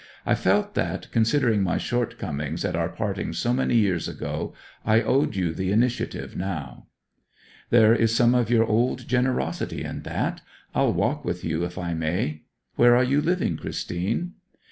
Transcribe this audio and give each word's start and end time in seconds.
'I 0.25 0.33
felt 0.33 0.73
that, 0.73 1.11
considering 1.11 1.61
my 1.61 1.77
shortcomings 1.77 2.65
at 2.65 2.75
our 2.75 2.89
parting 2.89 3.33
so 3.33 3.53
many 3.53 3.75
years 3.75 4.07
ago, 4.07 4.51
I 4.83 4.99
owed 4.99 5.35
you 5.35 5.53
the 5.53 5.71
initiative 5.71 6.35
now.' 6.35 6.87
'There 7.69 7.93
is 7.93 8.15
some 8.15 8.33
of 8.33 8.49
your 8.49 8.65
old 8.65 9.07
generosity 9.07 9.83
in 9.83 10.01
that. 10.01 10.41
I'll 10.73 10.91
walk 10.93 11.23
with 11.23 11.43
you, 11.45 11.63
if 11.65 11.77
I 11.77 11.93
may. 11.93 12.41
Where 12.77 12.95
are 12.95 13.03
you 13.03 13.21
living, 13.21 13.57
Christine?' 13.57 14.33